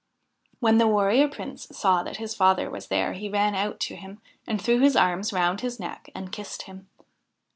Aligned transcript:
When 0.59 0.79
the 0.79 0.87
Warrior 0.87 1.27
Prince 1.27 1.67
saw 1.77 2.01
that 2.01 2.17
his 2.17 2.33
father 2.33 2.71
was 2.71 2.87
there 2.87 3.13
he 3.13 3.29
ran 3.29 3.53
out 3.53 3.79
to 3.81 3.95
him 3.95 4.19
and 4.47 4.59
threw 4.59 4.79
his 4.79 4.95
arms 4.95 5.31
round 5.31 5.61
his 5.61 5.79
neck 5.79 6.09
and 6.15 6.31
kissed 6.31 6.63
him. 6.63 6.87